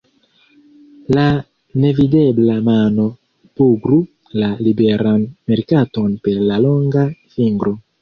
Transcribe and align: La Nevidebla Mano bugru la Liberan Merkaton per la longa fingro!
La 1.15 1.25
Nevidebla 1.83 2.57
Mano 2.71 3.07
bugru 3.55 4.01
la 4.41 4.51
Liberan 4.71 5.29
Merkaton 5.47 6.21
per 6.27 6.45
la 6.51 6.63
longa 6.69 7.09
fingro! 7.39 7.81